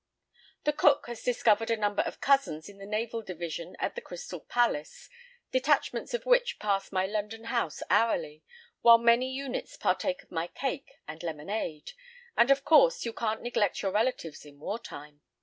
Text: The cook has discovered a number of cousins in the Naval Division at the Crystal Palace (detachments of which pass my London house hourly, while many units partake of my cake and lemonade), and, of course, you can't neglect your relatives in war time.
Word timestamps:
The 0.63 0.73
cook 0.73 1.05
has 1.05 1.21
discovered 1.21 1.69
a 1.69 1.77
number 1.77 2.01
of 2.01 2.19
cousins 2.21 2.67
in 2.67 2.79
the 2.79 2.87
Naval 2.87 3.21
Division 3.21 3.75
at 3.77 3.93
the 3.93 4.01
Crystal 4.01 4.39
Palace 4.39 5.07
(detachments 5.51 6.15
of 6.15 6.25
which 6.25 6.57
pass 6.57 6.91
my 6.91 7.05
London 7.05 7.43
house 7.43 7.83
hourly, 7.87 8.43
while 8.81 8.97
many 8.97 9.31
units 9.31 9.77
partake 9.77 10.23
of 10.23 10.31
my 10.31 10.47
cake 10.47 10.95
and 11.07 11.21
lemonade), 11.21 11.91
and, 12.35 12.49
of 12.49 12.65
course, 12.65 13.05
you 13.05 13.13
can't 13.13 13.43
neglect 13.43 13.83
your 13.83 13.91
relatives 13.91 14.43
in 14.43 14.59
war 14.59 14.79
time. 14.79 15.21